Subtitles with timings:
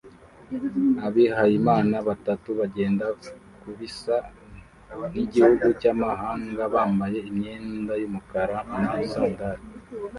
[1.05, 3.05] Abihayimana batatu bagenda
[3.63, 4.15] mubisa
[5.09, 9.65] nkigihugu cyamahanga bambaye imyenda yumukara na sandali